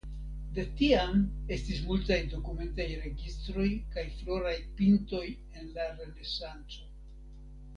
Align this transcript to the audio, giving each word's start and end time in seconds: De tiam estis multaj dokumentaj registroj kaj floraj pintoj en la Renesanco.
De 0.59 0.63
tiam 0.77 1.11
estis 1.55 1.81
multaj 1.89 2.17
dokumentaj 2.31 2.87
registroj 3.03 3.67
kaj 3.97 4.07
floraj 4.23 4.57
pintoj 4.81 5.23
en 5.37 5.71
la 5.77 5.87
Renesanco. 6.01 6.91